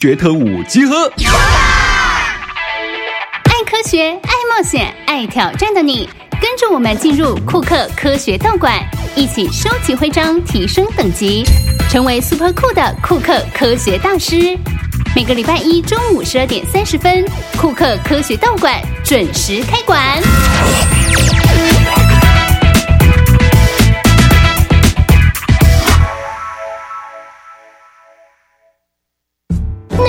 [0.00, 1.12] 学特务集合！
[3.44, 6.08] 爱科学、爱冒险、爱挑战的你，
[6.40, 8.82] 跟着我们进入库克科学道馆，
[9.14, 11.44] 一起收集徽章，提升等级，
[11.90, 14.58] 成为 super cool 的库克科学大师。
[15.14, 17.22] 每个礼拜一中午十二点三十分，
[17.58, 20.18] 库克科学道馆准时开馆。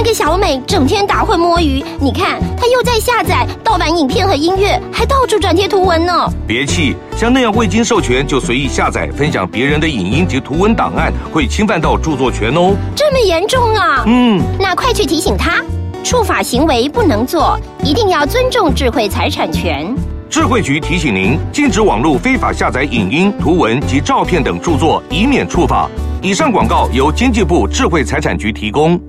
[0.04, 6.28] 那个小美整天打混摸鱼，你看她又在下载盗版影片和音乐，还到处转贴图文呢。
[6.48, 12.76] 别气，像那样未经授权就随意下载、分享别人的影音及图文档案，会侵犯到著作权哦。
[12.96, 14.04] 这么严重啊？
[14.08, 15.64] 嗯，那快去提醒她，
[16.04, 19.86] 触法行为不能做，一定要尊重智慧财产权。
[20.32, 25.88] 智慧局提醒您，禁止网络非法下载影音、图文及照片等著作，以免触法。
[26.24, 29.00] 以上广告由经济部智慧财产局提供。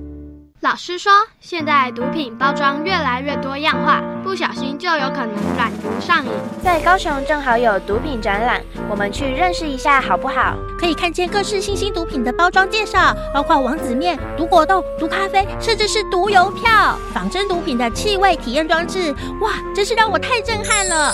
[0.63, 6.31] 老师说，现在毒品包装越来越多样化，不小心就有可能染毒上瘾。
[6.63, 10.55] 在高雄正好有毒品展览，我们去认识一下好不好？
[10.79, 19.13] 可以看见各式新兴毒品的包装介绍，包括王子面、毒果冻、毒咖啡，甚至是毒邮票、仿真毒品的气味体验装置。
[19.41, 21.13] 哇，真是让我太震撼了！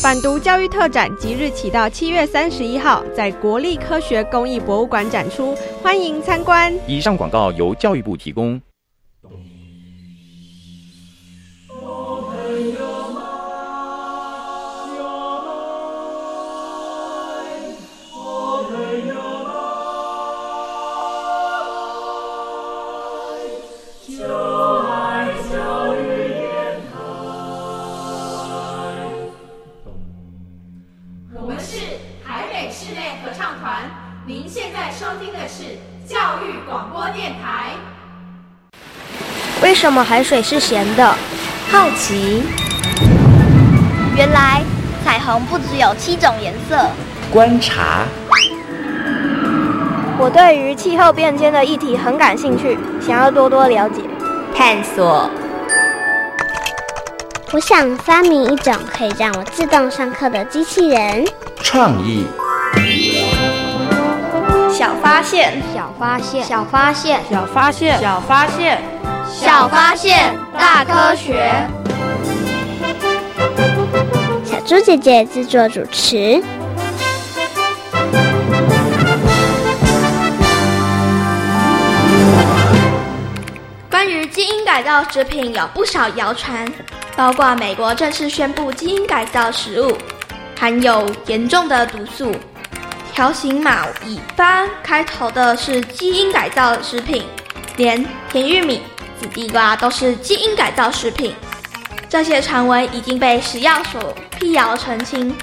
[0.00, 6.72] 反毒教育特展即日起到七月三十一号，在国立科学工艺博物馆展出，欢迎参观。
[6.86, 8.60] 以上广告由教育部提供。
[31.48, 31.76] 我们是
[32.26, 33.88] 台北室内合唱团，
[34.26, 37.70] 您现在收听的是教育广播电台。
[39.62, 41.14] 为什么海水是咸的？
[41.70, 42.42] 好奇。
[44.16, 44.60] 原来
[45.04, 46.84] 彩虹不只有七种颜色。
[47.32, 48.06] 观察。
[50.18, 54.02] 我对于气候变迁的议题很感兴趣，想要多多了解。
[54.52, 55.30] 探索。
[57.52, 61.24] 我想发明一种可以让我自动上课的机器人。
[61.62, 62.26] 创意。
[64.72, 68.82] 小发现，小发现，小发现，小发现，小发现，
[69.32, 71.50] 小发现，大科学。
[74.44, 76.42] 小猪姐姐制作主持。
[83.88, 86.70] 关于基因改造食品有不少谣传，
[87.16, 89.96] 包括美国正式宣布基因改造食物
[90.58, 92.30] 含有严重的毒素。
[93.12, 97.24] 条形码以八开头的是基因改造食品，
[97.78, 98.82] 连甜玉米、
[99.18, 101.34] 紫地瓜都是基因改造食品。
[102.08, 105.34] 这些传闻已经被食药所辟谣澄清。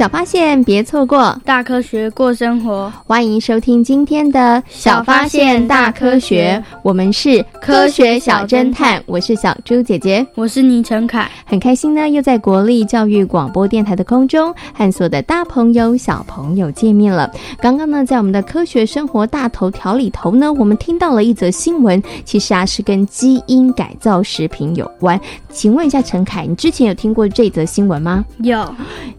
[0.00, 2.90] 小发现，别错过大科学过生活。
[3.06, 17.30] 欢迎收听今天的小发现大科学，我们是科学小侦探，我是小猪姐姐，我是倪晨凯，很开心呢，又在国立教育广播电台的空中和所有的大朋友小朋友见面了。
[17.60, 25.20] 刚刚呢，在我们的科学生活大头条里头呢，我们听到了一则新闻，其实啊是跟基因改造食品有关。
[25.50, 28.24] 请问一下陈凯，你之前有听过这则新闻吗？
[28.38, 28.66] 有，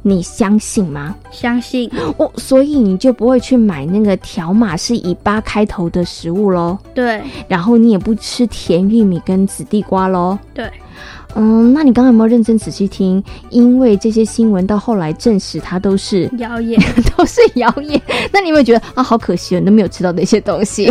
[0.02, 0.71] 你相信？
[0.72, 1.14] 信吗？
[1.32, 6.78] 相信哦，所以你就不会去买那个条码是以八开头的食物喽。
[6.94, 10.38] 对，然后你也不吃甜玉米跟紫地瓜喽。
[10.54, 10.70] 对，
[11.36, 13.22] 嗯，那你刚刚有没有认真仔细听？
[13.50, 16.81] 因为这些新闻到后来证实它都是谣言，
[17.18, 18.02] 都是谣言。
[18.31, 20.90] 那你有没有觉得啊，好可惜，你都没有吃到那些东西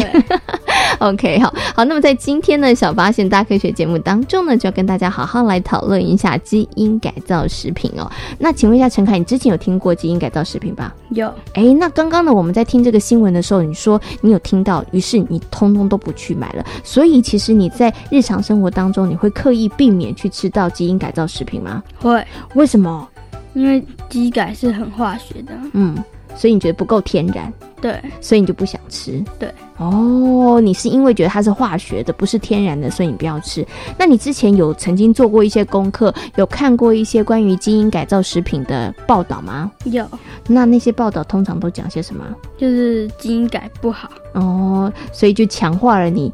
[1.10, 8.10] OK，好好，那么在今天的小发现大科学节目当中呢，就要跟大家好好来讨论一下基因改造食品哦。
[8.38, 10.94] 那请问一下陈凯，你之前有听过基因改造食品吧？
[11.10, 11.32] 有。
[11.54, 16.62] 哎，那刚刚呢，我们在听这个新闻的时候，你说你有听到，于是你通通都不去买了。
[16.84, 21.82] 所以其实你在日常生活当中，你会刻意避免去吃到基因改造食品吗？
[21.98, 22.22] 会。
[22.54, 23.08] 为什么？
[23.54, 25.54] 因为基改是很化学的。
[25.72, 25.96] 嗯。
[26.36, 29.52] 所以你觉得不够天然，对，所以你就不想吃，对。
[29.78, 33.66] 哦，你是因为觉得它是化学的，不是天然的，所以你不要吃。
[33.98, 39.70] 那你之前有曾经做过一些功课，有看过一些关于基因改造食品的报道吗？
[39.84, 40.06] 有。
[40.46, 42.24] 那那些报道通常都讲些什么？
[42.58, 44.10] 就是基因改不好。
[44.34, 46.30] 哦，所以就强化了你，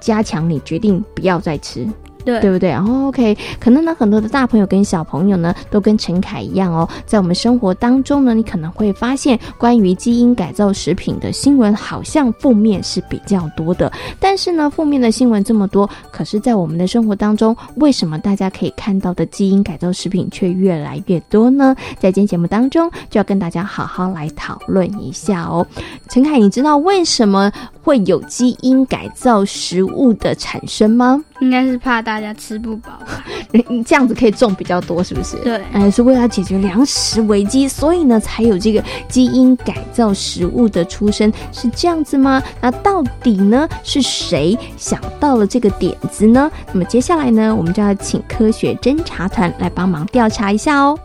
[0.00, 1.86] 加强你决定不要再吃。
[2.28, 2.68] 对对不对？
[2.68, 13.90] 然后 OK，可能呢，很多的大朋友跟小朋友呢，都跟陈凯一样哦，在我们生活当中呢，你可能会发现关于基因改造食品的新闻，好像负面是比较多的。
[14.20, 21.74] 但是呢，负面的新闻这么多，可是，在我们的生活当中，为什么大家可以看到的基因改造食品却越来越多呢？
[21.98, 25.66] 在今天节目当中，就要跟大家好好来讨论一下哦。
[26.08, 27.50] 陈凯，你知道为什么
[27.82, 31.22] 会有基因改造食物的产生吗？
[31.40, 33.24] 应该是怕大家吃不饱吧？
[33.68, 35.36] 你这样子可以种比较多，是不是？
[35.38, 42.42] 对，哎，是为了解决粮食危机，所以呢，才有这个基因改造食物的出生，是这样子吗？
[42.60, 46.50] 那到底呢，是谁想到了这个点子呢？
[46.72, 50.98] 那么接下来呢，我们就要请科学侦查团来帮忙调查一下哦。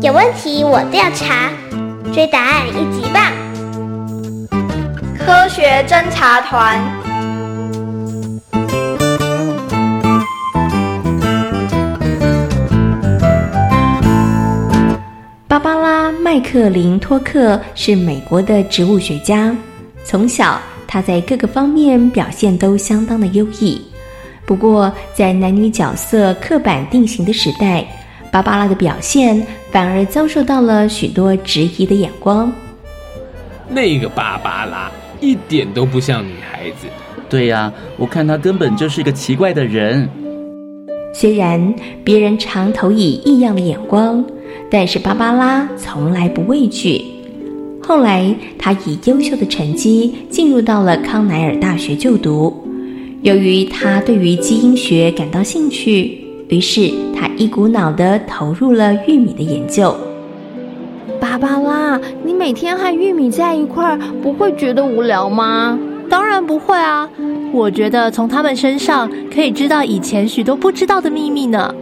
[0.00, 1.50] 有问题我调查，
[2.12, 3.41] 追答案一级棒！
[5.24, 6.80] 科学侦察团。
[15.46, 19.54] 芭芭拉·麦克林托克是美国的植物学家，
[20.02, 23.80] 从小他在各个方面表现都相当的优异。
[24.44, 27.86] 不过，在男女角色刻板定型的时代，
[28.32, 29.40] 芭芭拉的表现
[29.70, 32.52] 反而遭受到了许多质疑的眼光。
[33.68, 34.90] 那个芭芭拉
[35.22, 36.86] 一点都不像女孩子。
[37.30, 40.06] 对呀、我看她根本就是个奇怪的人。
[41.14, 41.74] 虽然
[42.04, 44.22] 别人常投以异样的眼光，
[44.70, 47.02] 但是芭芭拉从来不畏惧。
[47.80, 52.54] 后来，她以优秀的成绩进入到了康奈尔大学就读。
[53.22, 59.96] 由于她对于基因学感到兴趣，于是她一股脑地投入了玉米的研究。
[61.32, 65.78] 芭芭拉，你每天和玉米在一块儿，不会觉得无聊吗？
[66.10, 67.08] 当然不会啊！
[67.54, 71.74] 我觉得从他们身上可以知道以前许多不知道的秘密呢。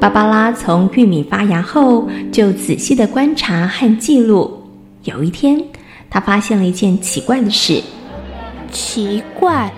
[0.00, 4.60] 芭芭拉从玉米发芽后，就仔细的观察和记录。
[5.04, 5.62] 有一天，
[6.10, 7.80] 他发现了一件奇怪的事。
[8.72, 9.72] 奇怪，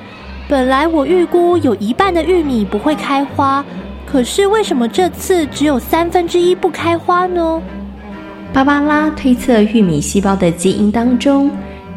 [0.48, 3.62] 本来我预估有一半的玉米不会开花，
[4.06, 7.60] 可是为什么这次只有三分之一不开花呢？
[8.52, 11.50] 芭芭拉推测，玉米细胞的基因当中，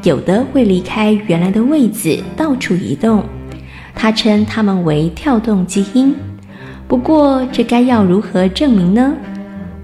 [0.04, 3.24] 有的会离开原来的位置，到处移动。
[3.96, 6.16] 她称它们为跳动基因。
[6.88, 9.14] 不过，这该要如何证明呢？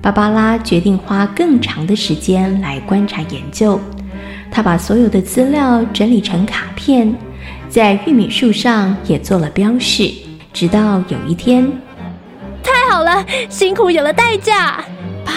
[0.01, 3.79] 芭芭拉决定花更长的时间来观察研究。
[4.51, 7.11] 她把所有的资料整理成卡片，
[7.69, 10.11] 在玉米树上也做了标示。
[10.53, 11.65] 直到有一天，
[12.61, 14.83] 太好了，辛苦有了代价。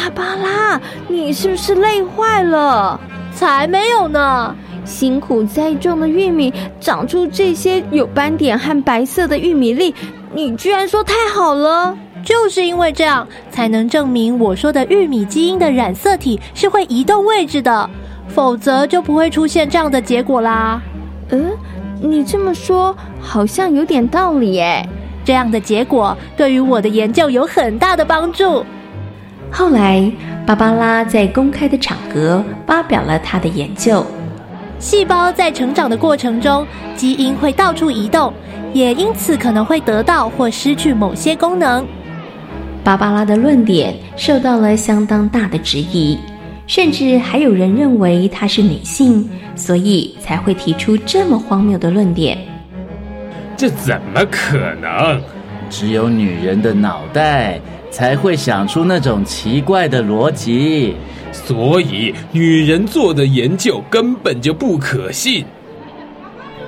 [0.01, 2.99] 芭芭拉，你是不是累坏了？
[3.35, 4.55] 才没有呢！
[4.85, 9.95] 辛苦栽种的玉米长出这些有斑点和白色的玉米粒，
[10.33, 11.95] 你居然说太好了？
[12.25, 17.89] 就是因为这样，才能证明我说的玉米基因的染色体是会移动位置的，
[18.29, 20.81] 否则就不会出现这样的结果啦。
[21.29, 21.51] 嗯，
[22.01, 24.83] 你这么说好像有点道理耶。
[25.23, 28.65] 这样的结果对于我的研究有很大的帮助。
[29.53, 30.11] 后来，
[30.47, 34.05] 芭芭拉在公开的场合发表了她的研究。
[34.79, 36.67] 细胞在成长的过程中，
[36.97, 38.33] 基因会到处移动，
[38.73, 41.87] 也因此可能会得到或失去某些功能。
[42.83, 46.19] 芭芭拉的论点受到了相当大的质疑，
[46.67, 52.39] 甚至还有人认为她是女性，所以才会提出这么荒谬的论点。
[53.57, 55.21] 这怎么可能？
[55.69, 60.95] 只有女人的脑袋才会想出那种奇怪的逻辑，
[61.33, 65.45] 所以女人做的研究根本就不可信。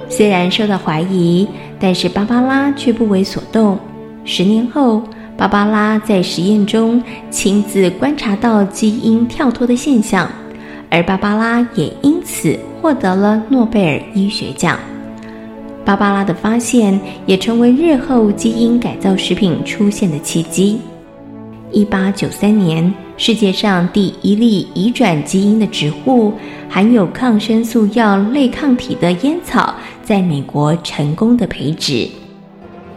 [0.08, 1.48] 虽然受到怀疑，
[1.80, 3.78] 但是芭芭拉却不为所动。
[4.24, 5.02] 十年后，
[5.36, 10.30] 芭芭拉在实验中亲自观察到基因跳脱的现象，
[10.90, 14.78] 而芭芭拉也因此获得了诺贝尔医学奖。
[15.84, 20.78] 芭芭拉的发现也成为日后基因改造食品出现的契机。
[21.72, 26.32] 一八九三年，世界上第一例移转基因的植物——
[26.68, 32.06] 含有抗生素药类抗体的烟草，在美国成功的培植。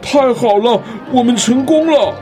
[0.02, 0.80] 太好了，
[1.10, 2.14] 我们成功了！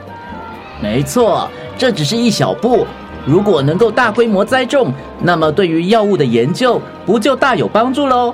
[0.81, 2.87] 没错，这只是一小步。
[3.27, 8.33] 如果能够大规模栽种，那么对于药物的研究不就大有帮助喽？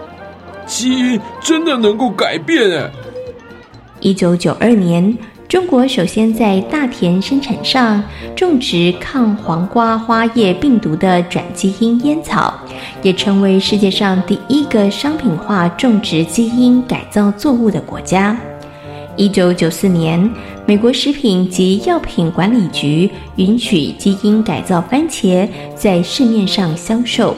[0.67, 2.91] 基因真的能够改变哎！
[4.01, 5.17] 一九九二年，
[5.51, 8.01] 中国首先在大田生产上
[8.37, 12.55] 种植抗黄瓜花叶病毒的转基因烟草，
[13.03, 18.39] 也成为世界上第一个商品化种植基因改造作物的国家。
[19.17, 20.33] 一九九四年，
[20.67, 27.35] 美国食品及药品管理局允许基因改造番茄在市面上销售。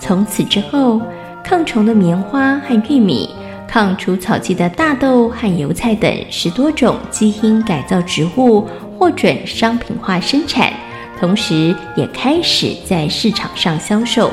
[0.00, 1.00] 从此之后，
[1.44, 3.30] 抗虫的棉花和玉米。
[3.72, 10.70] 抗除草剂的大豆和油菜等十多种基因改造植物获准商品化生产，
[11.18, 14.30] 同时也开始在市场上销售。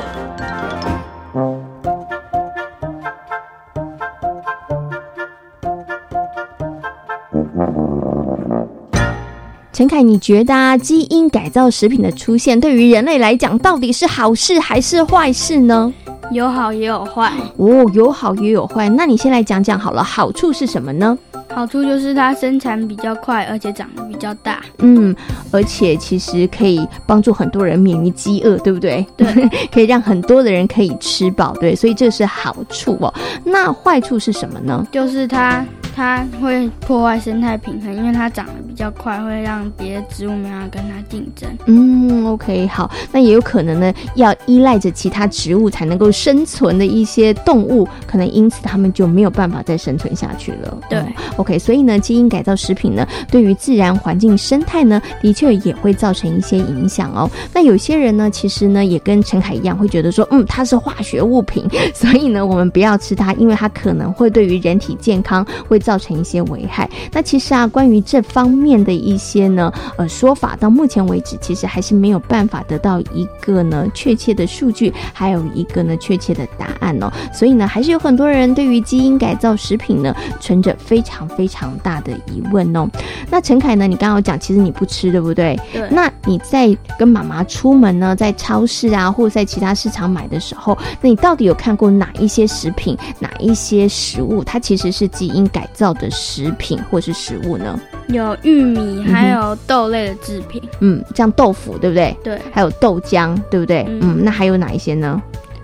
[9.72, 15.94] 陈凯，你觉得啊，基因改造食品的出现对于人类来讲，到底是好事还是坏事呢？
[16.30, 18.88] 有好也有坏哦，有好也有坏。
[18.88, 21.18] 那你先来讲讲好了，好处是什么呢？
[21.52, 24.60] 好处就是它生产比较快，而且长得比较大。
[24.78, 25.14] 嗯，
[25.50, 29.04] 而且其实可以帮助很多人免于饥饿，对不对？
[29.16, 29.26] 对，
[29.72, 33.12] 可以让很多的人可以吃饱，对，所以这是好处哦。
[33.42, 34.86] 那坏处是什么呢？
[34.92, 35.64] 就是它。
[35.94, 41.48] 它会破坏生态平衡，因为它长得比较快，会让别的植物没办法跟它竞争。
[41.66, 50.78] 嗯，OK，好，那也有可能呢，要依赖着其他植物才能够生存的一些动物，可能因此它们就没有办法再生存下去了。
[50.88, 51.04] 对
[51.36, 57.28] ，OK，所以呢，基因改造食品呢，对于自然环境生态呢，的确也会造成一些影响哦。
[57.52, 65.80] 那有些人呢，其实呢，也跟陈凯一样，会觉得说，嗯，它是化学物品， 所以呢，我们不要吃它，因为它可能会对于人体健康会。
[65.80, 66.88] 造成一些危害。
[67.12, 77.10] 那其实啊，关于这方面的一些呢，呃，说法到目前为止，其实还是没有办法得到一个呢确切的数据，还有一个呢确切的答案哦。
[77.32, 82.88] 所以呢，还是有很多人对于基因改造食品呢，存着非常非常大的疑问哦。
[83.30, 85.58] 那陈凯呢，你刚刚讲，其实你不吃，对不对？
[85.72, 85.88] 对。
[85.90, 95.68] 那你在跟妈妈出门呢，在超市啊，或者在其他市场买的时候，那你到底有看过哪一些食品，哪一些食物，它其实是基因改？
[95.72, 97.78] 造的食品或是食物呢？
[98.08, 100.62] 有玉米，还有豆类的制品。
[100.80, 102.16] 嗯，像豆腐，对不对？
[102.24, 102.40] 对。
[102.52, 103.84] 还有豆浆，对不对？
[103.88, 105.22] 嗯，那还有哪一些呢？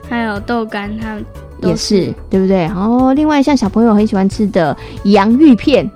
[0.08, 1.18] 还有豆干，它
[1.60, 2.66] 也是，对不对？
[2.68, 5.90] 哦，另外像小朋友很喜欢吃的洋芋片。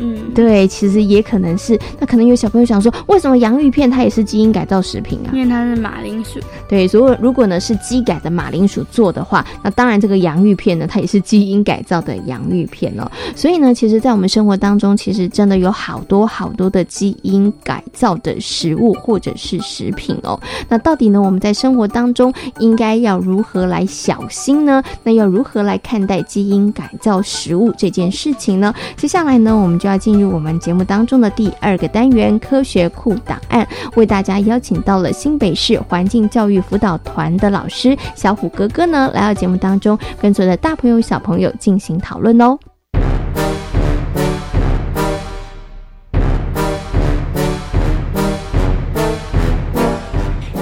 [0.00, 5.30] 嗯，对，其实也可能是，那可能有小朋友想说，为什么洋芋片它也是基因改造食品啊？
[5.34, 6.40] 因为它是马铃薯。
[6.66, 13.10] 对，如果如果呢是基改的马铃薯做的话，那当然这个洋芋片呢，它也是基因改造的洋芋片哦。
[13.36, 20.40] 所以呢，其实，在我们生活当中，其实真的有好多好多的基因改造的食物或者是食品哦。
[20.66, 24.82] 那到底呢，我们在生活当中应该要如何来小心呢？
[25.02, 28.72] 那要如何来看待基因改造食物这件事情呢？
[28.96, 29.89] 接下来呢，我们就。
[29.90, 33.66] 要进入我们节目当中的第二个单元——科学库档案，
[33.96, 42.56] 为大家邀请到了新北市环境教育辅导团的老师小虎哥哥呢，来到节目当中，跟所有的大朋友、小朋友进行讨论哦。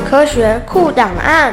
[0.08, 1.52] 科学库档案。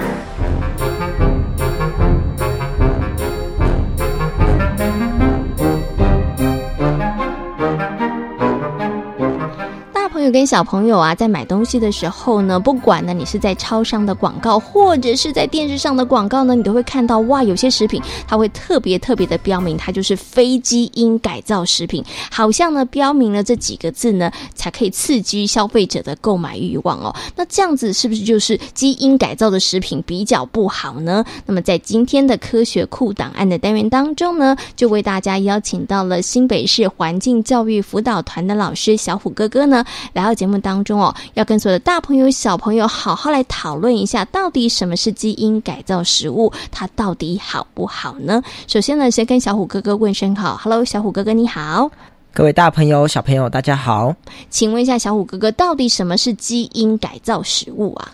[10.32, 27.15] 跟小朋友啊，在买东西的时候呢，不管呢你是在超商的广告，或者是在电视上的广告呢，你都会看到哇，有些食品它会特别特别的标明，它就是非基因改造食品，好像呢标明了这几个字呢，才可以刺激消费者的购买欲望哦。
[27.36, 31.24] 那这样子是不是就是基因改造的食品比较不好呢？
[31.46, 39.86] 那么在今天的科学库档案的单元当中呢，就为大家邀请到了新北市环境教育辅导团的老师小虎哥哥呢。
[40.15, 48.41] 来到节目当中哦，要跟所有的大朋友、小朋友好好来讨论一下，到底什么是基因改造食物，它到底好不好呢？
[48.65, 51.91] 首先呢，先跟小虎哥哥问声好，Hello，小虎哥哥你好，
[52.34, 54.15] 各位大朋友、小朋友大家好，
[54.50, 58.13] 请问一下小虎哥哥，到底什么是基因改造食物啊？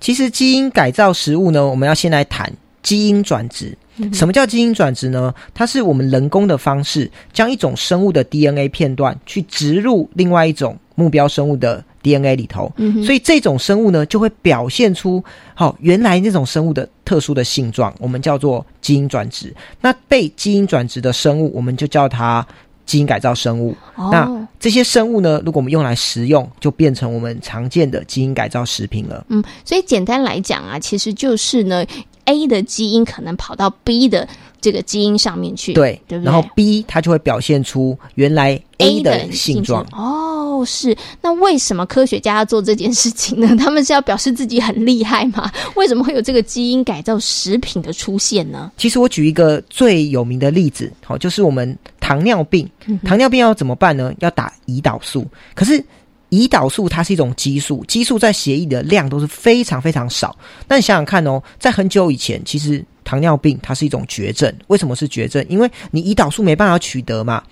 [0.00, 2.52] 其实基因改造食物呢，我们要先来谈
[2.84, 3.76] 基因转植。
[4.12, 5.34] 什么叫基因转植呢？
[5.52, 12.72] 它是我们人工的方式，将一种生物的 DNA 片段去植入另外一种目标生物的 DNA 里头，
[13.04, 15.22] 所以这种生物呢就会表现出
[15.54, 19.54] 好原来那种生物的特殊的性状，我们叫做基因转殖。
[19.80, 22.46] 那被基因转殖的生物，我们就叫它
[22.86, 23.76] 基因改造生物。
[23.96, 29.24] 那这些生物呢，如果我们用来食用，就变成我们常见的基因改造食品了。
[29.28, 31.84] 嗯，所以简单来讲啊，其实就是呢。
[32.26, 34.28] A 的基因可能跑到 B 的
[34.62, 36.32] 这个基因上面去，对，对不对？
[36.32, 39.84] 然后 B 它就会表现出原来 A 的性状。
[39.92, 40.96] 哦，是。
[41.20, 43.54] 那为什么科学家要做这件事情呢？
[43.58, 45.50] 他们是要表示自己很厉害吗？
[45.76, 48.70] 为什么会有这个基因改造食品的出现呢？
[48.78, 52.70] 其实我举一个最有名的例子，好，就是我们糖尿病。
[53.04, 54.14] 糖尿病要怎么办呢？
[54.20, 55.26] 要打胰岛素。
[55.54, 55.84] 可是
[56.30, 60.34] 胰岛素它是一种激素，激素在血液的量都是非常非常少。
[60.68, 64.52] 那你想想看哦，在很久以前，其实糖尿病它是一种绝症。
[64.68, 65.44] 为什么是绝症？
[65.48, 67.42] 因为你胰岛素没办法取得嘛。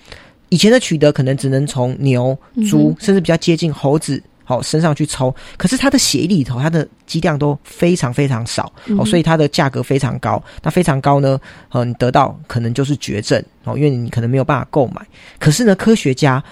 [0.49, 2.37] 以前的取得可能只能从牛、
[2.69, 5.33] 猪，甚至比较接近猴子，好身上去抽。
[5.55, 10.43] 可是它的血液里头，它的剂量都非常非常少，哦，所以它的价格非常高。
[10.61, 11.39] 那非常高呢，
[11.69, 15.01] 呃，你得到可能就是绝症哦，因为你可能没有办法购买。
[15.39, 16.43] 可是呢，科学家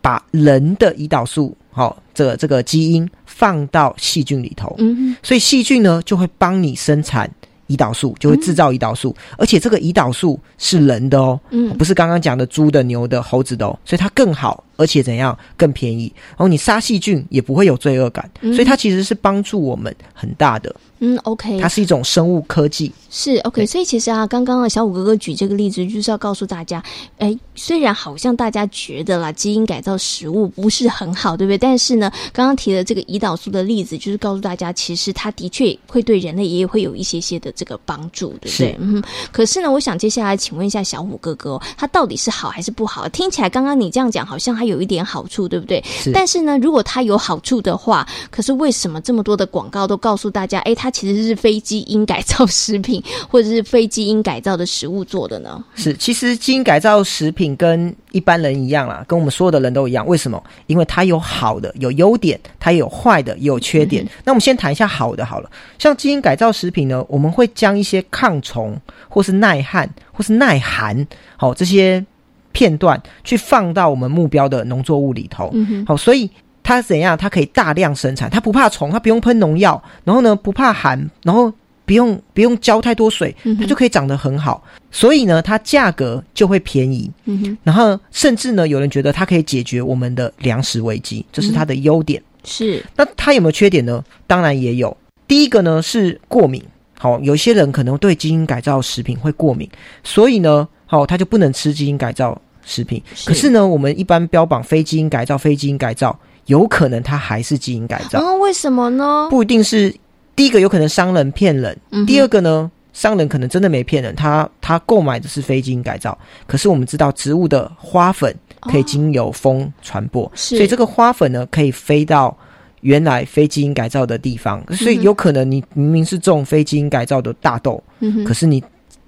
[0.00, 7.30] 把人的胰岛素，好，这个这个基因放到细菌里头，嗯，所以细菌呢就会帮你生产。
[7.72, 16.12] 胰岛素就会制造胰岛素，而且这个胰岛素是人的哦，嗯，不是刚刚讲的猪的、牛的、猴子的哦，所以它更好，而且怎样更便宜。
[16.30, 20.74] 然后你杀细菌也不会有罪恶感，所以它其实是帮助我们很大的。
[21.04, 22.92] 嗯，OK，它是一种生物科技。
[23.10, 26.82] 是 OK，所以其实啊，刚刚啊小五哥哥举这个例子，就是要告诉大家，
[27.18, 31.58] 哎，虽然好像大家觉得啦，基因改造食物不是很好，对不对？
[31.58, 38.76] 但是呢，刚刚提的这个胰岛素的例子，就是告诉大家，其实它的确会对人类也会有一些些的这个帮助，对不对？
[38.78, 39.02] 嗯。
[39.32, 43.08] 可是呢，我想接下来请问一下小五哥哥，他到底是好还是不好？
[43.08, 45.82] 听起来刚刚你这样讲，好像还有一点好处，对不对？
[46.14, 53.02] 但是呢，如果它有好处的话，可是为什么这么多的广告都告诉大家，哎，它其实是非基因改造食品？
[53.28, 55.62] 或者是非基因改造的食物做的呢？
[55.74, 60.06] 是，其实基因改造食品跟一般人一样啦，跟我们所有的人都一样。
[60.06, 60.42] 为什么？
[60.66, 64.06] 因为它有好的，有优点；它也有坏的，也有缺点。
[64.24, 65.50] 那我们先谈一下好的好了。
[65.78, 68.76] 像基因改造食品呢，我们会将一些抗虫，
[69.08, 72.04] 或是耐旱，或是耐寒，好这些
[72.52, 75.50] 片段去放到我们目标的农作物里头。
[75.52, 76.30] 嗯好，所以
[76.62, 77.16] 它怎样？
[77.16, 81.52] 它可以大量生产，它不怕虫，它不用喷农药，然后呢不怕寒，然后。
[81.84, 84.62] 不用不用浇太多水，它就可以长得很好。
[84.92, 87.10] 所以呢，它价格就会便宜。
[87.24, 92.22] 嗯然后甚至呢，有人觉得它可以解决我们的粮食危机，这是它的优点。
[92.44, 92.82] 是。
[92.96, 94.02] 那它有没有缺点呢？
[94.28, 94.96] 当然也有。
[95.26, 96.62] 第一个呢是过敏。
[96.96, 99.68] 好，有些人可能对基因改造食品会过敏，
[100.04, 100.66] 所以呢，
[100.98, 103.02] 好他就不能吃基因改造食品。
[103.24, 108.20] 可是呢，我们一般标榜非基因改造，非基因改造，有可能它还是基因改造。
[108.20, 109.26] 哦，为什么呢？
[109.30, 109.94] 不一定是。
[110.34, 116.16] 第一个有可能商人骗人，第二个呢，商人可能真的没骗人，他他购买的是非基因改造。
[116.46, 122.34] 可是我们知道，植物的花粉可以经由风传播，所以这个花粉呢可以飞到
[122.80, 127.82] 原来非基因改造的地方，所以有可能你明明是种非基因改造的大豆，
[128.26, 128.62] 可是你。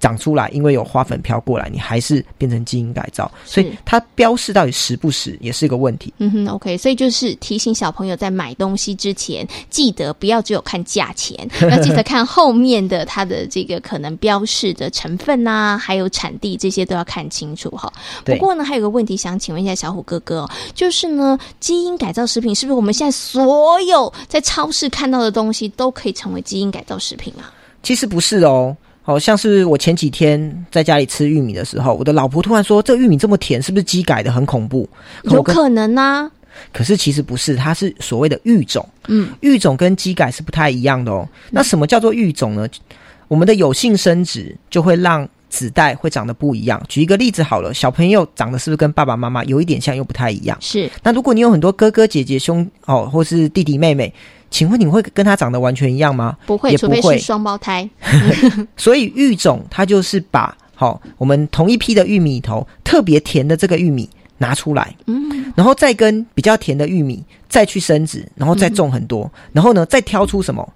[0.04, 6.12] 长出来，因为有花粉飘过来，你还是变成基因改造，所以它标示到底实不实也是一个问题。
[6.18, 17.90] 嗯哼，OK，所以就是提醒小朋友在买东西之前，记得不要只有看价钱， 要记得看后面的它的这个可能标示的成分啊，还有产地这些都要看清楚哈。
[18.26, 27.48] 不过呢，还有个问题想请问一下小虎哥哥，就是呢，基因改造食品是不是我们现在所有在超市看到的东西都可以成为基因改造食品啊？
[27.82, 28.76] 其实不是哦。
[29.06, 34.32] 好像是我前几天在家里吃玉米的时候，我的老婆突然说：“这玉米这么甜，是不是鸡改的？
[34.32, 34.88] 很恐怖。”
[35.24, 36.30] 有可能啊，
[36.72, 38.88] 可是其实不是，它是所谓的育种。
[39.08, 41.28] 嗯，育种跟鸡改是不太一样的哦。
[41.50, 42.66] 那什么叫做育种呢？
[43.28, 46.82] 我们的有性生殖就会让子代会长得不一样。
[46.88, 50.56] 举一个例子好了，小朋友长得是不是跟爸爸妈妈有一点像，又不太一样？
[50.62, 50.90] 是。
[51.02, 54.10] 那如果你有很多哥哥姐姐兄哦，或是弟弟妹妹。
[54.54, 56.36] 请问你会跟他长得完全一样吗？
[56.46, 57.90] 不会，除非是双胞胎。
[58.78, 70.72] 所以育种它就是把好我们同一批的玉米头特别甜的这个玉米拿出来，嗯，然后再跟比较甜的玉米再去生殖，然后再种很多，然后呢再挑出什么？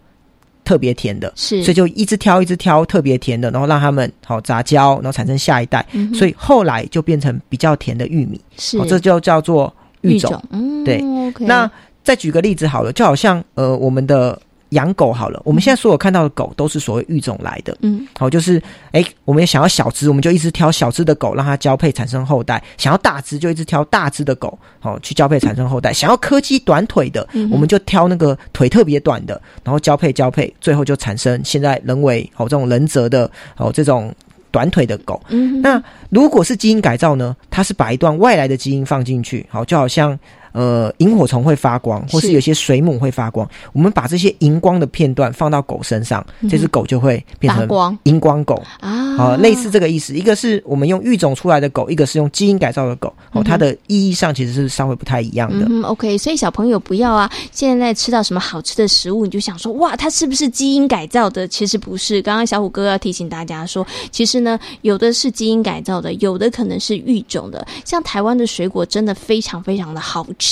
[0.64, 11.00] 特别甜的，是，所以就一直挑一直挑特别甜的，然后让他们好杂交，然后产生下一代，所以后来就变成比较甜的玉米，是，这就叫做育种，嗯，对，
[11.38, 11.70] 那。
[12.08, 14.40] 再举个例子好了，就好像呃，我们的
[14.70, 18.58] 养狗好了，我们现在所有看到的狗都是所谓育种来的，嗯，好，就是
[18.92, 34.10] 哎，我们也想要小只，我们就一直挑小只的狗让它交配产生后代；想要大只，就一直挑大只的狗，好去交配产生后代；想要柯基短腿的，我们就挑那个腿特别短的，然后交配交配，最后就产生现在人为哦这种人择的哦这种
[34.50, 35.20] 短腿的狗。
[35.62, 37.36] 那如果是基因改造呢？
[37.50, 40.18] 它是把一段外来的基因放进去，好，就好像。
[40.58, 50.14] 呃萤火虫会发光，或是有些水母会发光，我们把这些荧光的片段放到狗身上，这只狗就会变成荧光狗啊，类似这个意思。
[50.14, 55.64] 一个是我们用育种出来的狗，一个是用基因改造的狗，哦，它的意义上其实是稍微不太一样的。
[55.70, 61.46] 嗯，OK，所以小朋友不要啊，现在吃到什么好吃的食物，你就想说哇，它是不是基因改造的？
[61.46, 62.20] 其实不是。
[62.22, 67.64] 刚刚小虎哥要提醒大家说，其实呢，有的是基因改造的，有的可能是育种的。
[67.84, 70.47] 像台湾的水果真的非常非常的好吃，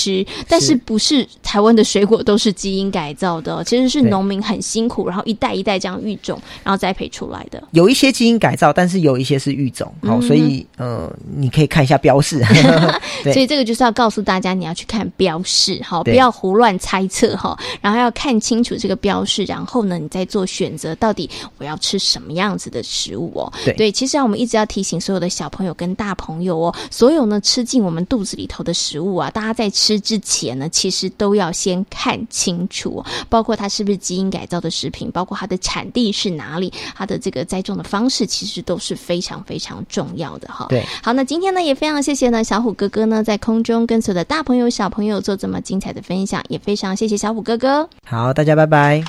[0.47, 3.63] 但是不是台湾的水果都是基因改造的？
[3.63, 7.61] 其实是农民很辛苦，然后一代一代这样育种，然后栽培出来的。
[7.71, 9.91] 有一些基因改造，但是有一些是育种。
[10.03, 12.43] 好，所以呃，你可以看一下标示。
[13.23, 17.57] 所以这个就是要告诉大家，你要去看标示，好，不要胡乱猜测哈。
[17.81, 23.51] 然后要看清楚这个标示，然后呢，你再做选择，到底我要吃什么样子的食物哦。
[23.77, 40.65] 对，其实啊，我们一直要提醒所有的小朋友跟大朋友哦，所有呢吃进我们肚子里头的食物啊，大家在吃之前呢，其实都要先看清楚，包括它是不是基因改造的食品，包括它的产地是哪里，它的这个栽种的方式，其实都是非常非常重要的哈。
[40.69, 47.87] 对，好，那今天呢也非常谢谢呢小虎哥哥呢在空中跟所有的大朋友小朋友做这么精彩的分享，也非常谢谢小虎哥哥。
[48.03, 49.03] 好，大家拜拜。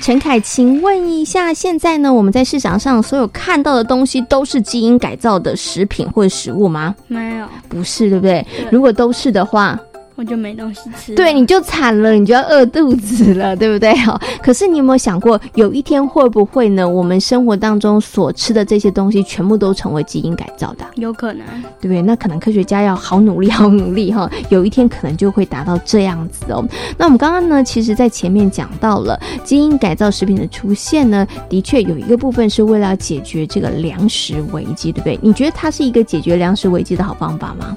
[0.00, 6.94] 陈凯，请问一下，现在呢，我们在市场上所有看到的东西都是基因改造的食品或者食物吗？
[7.08, 8.46] 没有，不是，对不对？
[8.70, 9.78] 如果都是的话。
[10.18, 13.92] 我就没东西吃，对，你就惨了，你就要饿肚子了，对不对？
[13.96, 16.88] 哈， 可是你有没有想过，有一天会不会呢？
[16.88, 20.86] 我们生活当中所吃的这些东西，全部都成为基因改造的？
[20.94, 21.44] 有可能，
[21.80, 22.00] 对不对？
[22.00, 26.66] 那可能科学家要好努力，好努力哈，有一天可能就会达到这样子哦。
[26.96, 35.18] 那我们刚刚呢，其实在前面讲到了基因改造食品的出现呢，的确有一个部分是为了解决这个粮食危机，对不对？
[35.20, 37.76] 你觉得它是一个解决粮食危机的好方法吗？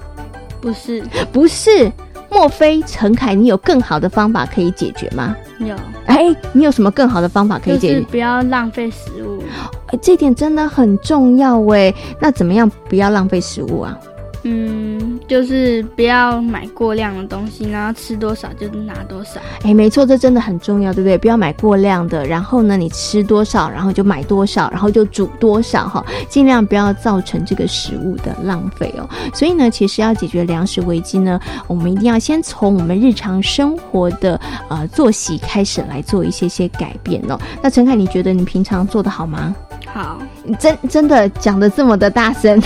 [0.62, 1.92] 不是，不是。
[2.30, 5.36] 莫非陈凯，你有更好的方法可以解决吗？
[5.60, 5.76] 有。
[6.06, 8.02] 哎，你有什么更好的方法可以解决？
[8.10, 9.44] 不要浪费食物。
[9.88, 11.94] 哎，这点真的很重要哎。
[12.20, 13.98] 那怎么样不要浪费食物啊？
[14.44, 19.40] 嗯，就是不要买过量的东西，然后吃多少就拿多少。
[19.64, 21.16] 哎，没错，这真的很重要，对不对？
[21.20, 29.08] 不要买过量的，然后呢，你吃多少，然后就买多少，然后就煮多少，哈，尽量不要造成这个食物的浪费哦。
[29.32, 37.40] 所以呢，其实要解决粮食危机呢，我们一定要先从我们日常生活的呃作息开始来做一些些改变哦。
[37.62, 39.56] 那陈凯，你觉得你平常做的好吗？
[39.86, 40.20] 好，
[40.60, 42.62] 真真的讲的这么的大声，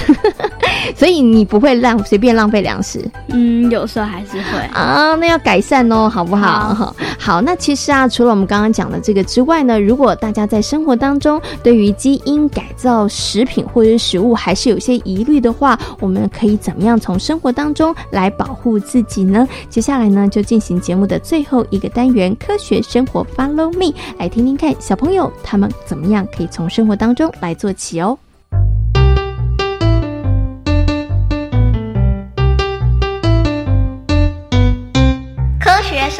[0.95, 3.03] 所以你不会浪随便浪费粮食。
[3.29, 6.93] 嗯，有时候还是会啊，那要改善哦，好不好？
[7.17, 19.47] 好，那其实啊，除了我们刚刚讲的这个之外呢，如果大家在生活当中对于基因改造食品或者是食物还是有些疑虑的话，我们可以怎么样从生活当中来保护自己呢？
[19.69, 28.17] 接下来呢，就进行节目的最后一个单元——科学生活，Follow me，来听听看小朋友他们怎么样可以从生活当中来做起哦。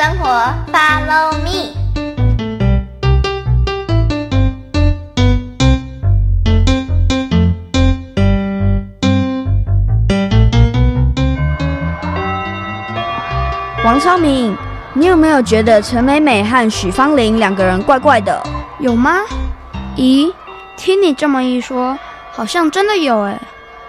[0.03, 0.27] 生活
[0.69, 1.71] ，Follow me。
[13.85, 14.53] 王超明，
[14.91, 18.43] 你有没有觉得陈美美和许芳玲两个人怪怪的？
[18.79, 19.21] 有吗？
[19.95, 20.29] 咦，
[20.75, 21.97] 听你这么一说，
[22.33, 23.39] 好像真的有哎。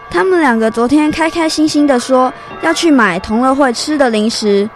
[0.08, 4.70] 他们两个昨天开开心心的说要去买同乐会吃的零食。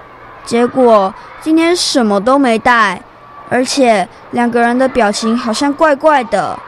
[0.49, 3.03] 结果今天什么都没带，
[3.51, 6.59] 而且两个人的表情好像怪怪的，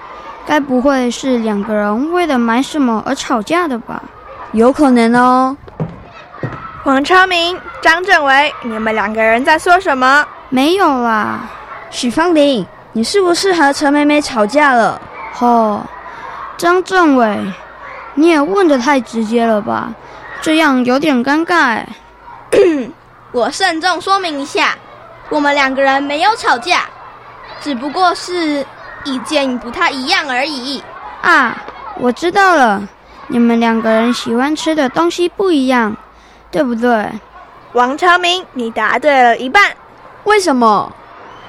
[0.45, 4.03] 该不会是两个人为了买什么而吵架的吧？
[4.53, 5.57] 有可能哦。
[6.85, 10.27] 黄超明、张政伟，你们两个人在说什么？
[10.51, 11.49] 没有啦。
[11.89, 15.01] 许芳玲，你是不是和陈美美吵架了？
[15.39, 15.83] 哦，
[16.59, 17.39] 张政伟，
[18.13, 19.91] 你也问的太直接了吧？
[20.43, 21.83] 这样有点尴尬。
[23.33, 24.77] 我慎重说明一下，
[25.29, 26.83] 我们两个人没有吵架，
[27.61, 28.67] 只不过是
[29.05, 30.83] 意见不太一样而已。
[31.23, 31.57] 啊，
[31.99, 32.83] 我知道了，
[33.29, 35.97] 你们两个人喜欢吃的东西不一样，
[36.51, 37.09] 对不对？
[37.75, 39.71] 王超明，你答对了一半。
[40.25, 40.93] 为什么？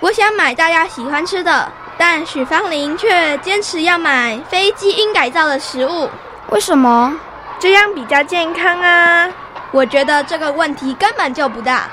[0.02, 1.67] 我想买大家喜欢吃的，
[1.98, 6.08] 但许芳玲却坚持要买非基因改造的食物。
[6.50, 7.17] 为什么？
[7.58, 9.28] 这样比较健康啊。
[9.71, 11.89] 我觉得这个问题根本就不大。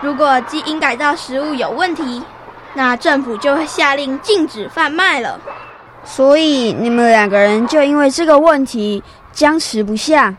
[0.00, 2.22] 如果基因改造食物有问题，
[2.74, 5.40] 那政府就会下令禁止贩卖了。
[6.04, 9.02] 所以你们两个人就因为这个问题
[9.32, 10.34] 僵持不下。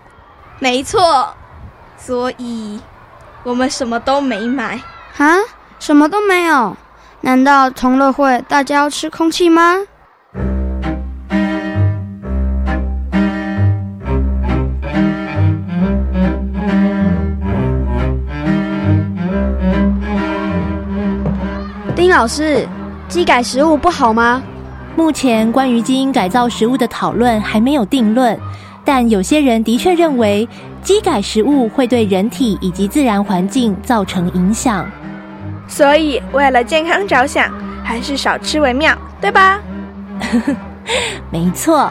[0.59, 1.27] 没错，
[1.97, 2.79] 所以
[3.43, 4.79] 我们什么都没买
[5.17, 5.35] 啊，
[5.79, 6.77] 什么都没有。
[7.21, 9.75] 难道同乐会大家要吃空气吗？
[22.17, 22.67] 老师，
[23.08, 24.41] 基改食物不好吗？
[24.95, 28.36] 目前关于基因改造食物的讨论还没有定论，
[28.84, 30.49] 但有些人的确认为
[30.82, 34.84] 基改食物会对人体以及自然环境造成影响。
[35.67, 37.53] 所以为了健康着想，
[37.84, 39.60] 还是少吃为妙，对吧？
[41.30, 41.88] 没错，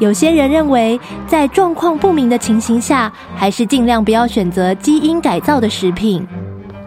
[0.00, 0.98] 有些人认为
[1.28, 6.26] 在状况不明的情形下，还是尽量不要选择基因改造的食品。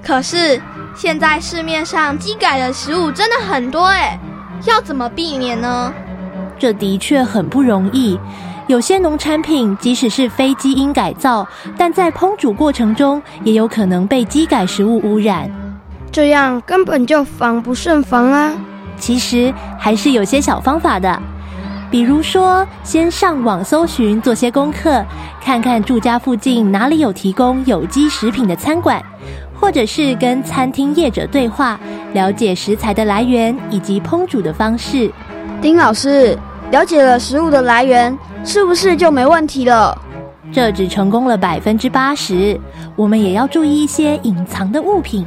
[0.04, 0.62] 可是
[0.96, 4.18] 现在市面上基改的食物真的很多哎。
[4.66, 5.94] 要怎么避免呢？
[6.58, 8.18] 这的确很不容易。
[8.68, 11.46] 有些农产品即使是非基因改造，
[11.78, 15.52] 但在烹煮过程中也有可能被基改食物污染。
[16.12, 18.54] 这样根本就防不胜防啊！
[18.98, 21.22] 其实还是有些小方法的，
[21.92, 25.06] 比如说先上网搜寻，做些功课，
[25.44, 29.04] 看看住家附近哪里有提供有机食品的餐馆。
[29.60, 31.80] 或者是跟餐厅业者对话，
[32.14, 35.12] 了解食材的来源以及烹煮的方式。
[35.62, 36.38] 丁老师
[36.72, 39.98] 了解了食物的来源，是不是就没问题了？
[40.52, 42.60] 这只成功了百分之八十，
[42.96, 45.26] 我们也要注意一些隐藏的物品。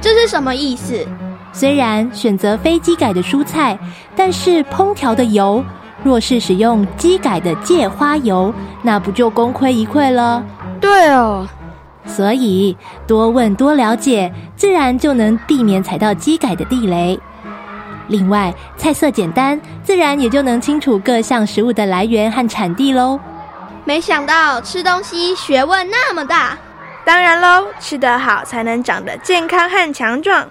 [0.00, 1.06] 这是什么意思？
[1.52, 3.78] 虽然选择非机改的蔬菜，
[4.14, 5.64] 但是烹调的油
[6.04, 10.44] 若是使用机改的芥花油，那不就功亏一篑了？
[10.80, 11.46] 对哦。
[12.10, 17.18] 所以多问多了解，自然就能避免踩到机改的地雷。
[18.08, 23.18] 另外，菜色简单，自然也就能清楚各项食物的来源和产地喽。
[23.84, 26.58] 没想到吃东西学问那么大，
[27.04, 30.44] 当然喽，吃得好才能长得健康和强壮。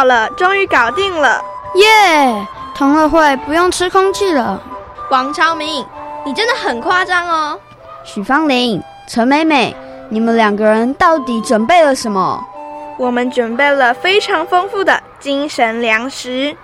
[0.00, 2.46] 好了，终于搞定了，耶！
[2.74, 4.58] 同乐会不用吃空气了。
[5.10, 5.84] 王超明，
[6.24, 7.60] 你真的很夸张哦。
[8.02, 9.76] 许芳玲、陈美美，
[10.08, 12.42] 你们两个人到底准备了什么？
[12.96, 16.56] 我们准备了非常丰富的精神粮食。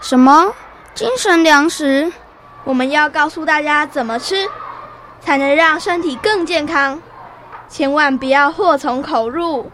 [0.00, 0.54] 什么
[0.94, 2.12] 精神粮食？
[2.62, 4.48] 我们要告诉大家怎么吃，
[5.20, 7.02] 才能让身体更健康。
[7.68, 9.72] 千万不要祸从口入。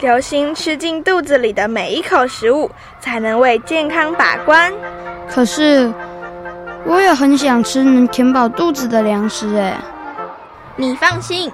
[0.00, 4.72] 留心吃进肚子里的每一口食物，才能为健康把关。
[5.28, 5.92] 可是，
[6.86, 9.76] 我也很想吃能填饱肚子的粮食哎。
[10.76, 11.52] 你放心，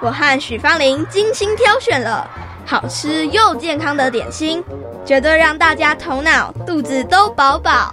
[0.00, 2.28] 我和许芳玲精心挑选了
[2.64, 4.62] 好吃又健康的点心，
[5.04, 7.92] 绝对让大家头脑、肚子都饱饱。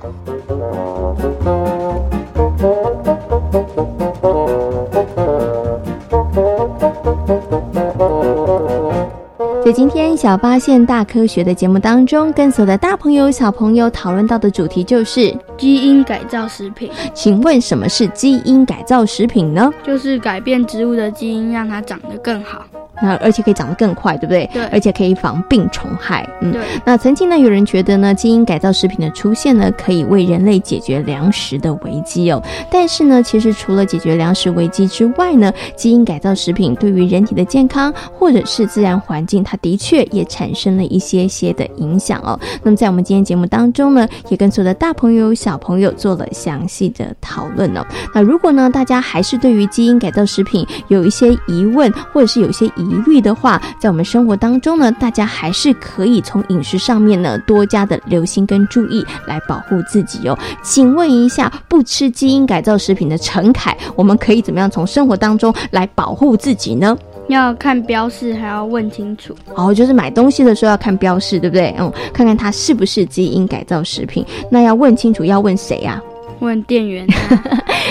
[9.65, 16.91] 在今天小发现大科学的节目当中，跟所有的大朋友小朋友讨论到的主题就是基因改造食品。
[17.15, 19.71] 请问什么是基因改造食品呢？
[19.83, 22.63] 就是改变植物的基因，让它长得更好。
[23.01, 24.49] 那而且可以长得更快，对不对？
[24.53, 24.63] 对。
[24.67, 26.25] 而且可以防病虫害。
[26.39, 26.61] 嗯，对。
[26.85, 32.41] 那曾经呢，有人觉得呢，基因改造食品的出现呢，可以为人类解决粮食的危机哦。
[32.71, 42.39] 但是呢，其实除了解决粮食危机之外呢，基因改造食品对于人体的健康或者是自然环境，它的确也产生了一些些的影响哦。
[42.63, 47.85] 那么在我们今天节目当中呢，也跟所有的大朋友小朋友做了详细的讨论哦。
[48.13, 60.37] 那如果呢，大家还是对于基因改造食品有一些疑问，或者是有些疑，疑虑的话，在我们生活当中呢，大家还是可以从饮食上面呢多加的留心跟注意，来保护自己哦。
[60.63, 66.95] 请问一下，不吃基因改造食品的陈凯，我们可以怎么样从生活当中来保护自己呢？
[67.27, 69.35] 要看标示，还要问清楚。
[69.55, 71.73] 哦，就是买东西的时候要看标示，对不对？
[71.79, 74.25] 嗯，看看它是不是基因改造食品。
[74.49, 76.01] 那要问清楚，要问谁呀？
[76.39, 77.07] 问店员。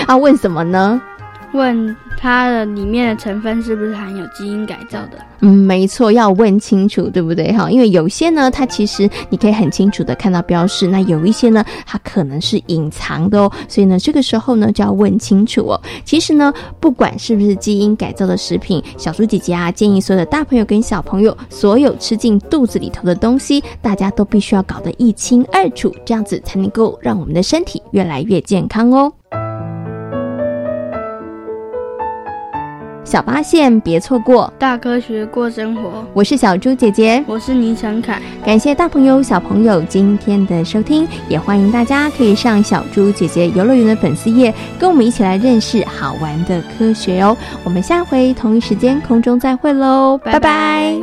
[0.06, 1.00] 啊， 问什么呢？
[1.54, 5.12] 问它的里面的成分是不是含有基因改造的？
[5.40, 7.52] 嗯，没错，要问清楚，对不对？
[7.52, 13.52] 哈，因为有些呢，它其实你可以很清楚的看到标示，那有一些呢，它可能是隐藏的哦。
[13.68, 15.80] 所以呢，这个时候呢，就要问清楚哦。
[16.04, 29.12] 其实呢，不管是不是基因改造的食品，小猪姐姐啊，建议所有的大朋友跟小朋友，所有吃进肚子里头的东西，大家都必须要搞得一清二楚，这样子才能够让我们的身体越来越健康哦。
[33.04, 36.04] 小八线别错过，大科学过生活。
[36.14, 38.20] 我是小猪姐姐，我是倪晨凯。
[38.44, 47.36] 感谢大朋友小朋友今天的收听，也欢迎大家可以上小猪姐姐游乐园的粉丝页，跟我们一起来认识好玩的科学哦。
[47.62, 50.94] 我们下回同一时间空中再会喽，拜拜